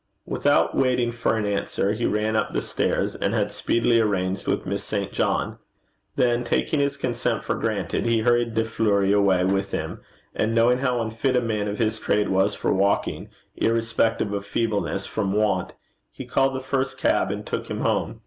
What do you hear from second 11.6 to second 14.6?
of his trade was for walking, irrespective of